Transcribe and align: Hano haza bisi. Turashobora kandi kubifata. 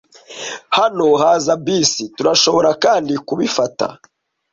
Hano 0.77 1.05
haza 1.21 1.53
bisi. 1.65 2.03
Turashobora 2.15 2.71
kandi 2.83 3.13
kubifata. 3.27 3.87